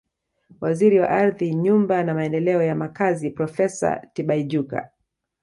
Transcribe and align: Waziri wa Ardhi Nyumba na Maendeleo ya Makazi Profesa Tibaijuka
Waziri 0.61 0.99
wa 0.99 1.09
Ardhi 1.09 1.53
Nyumba 1.55 2.03
na 2.03 2.13
Maendeleo 2.13 2.63
ya 2.63 2.75
Makazi 2.75 3.29
Profesa 3.31 4.07
Tibaijuka 4.13 4.89